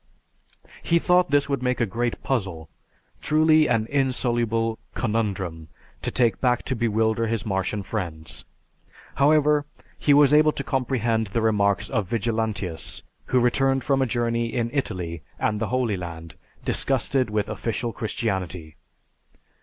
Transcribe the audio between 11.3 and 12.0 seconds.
remarks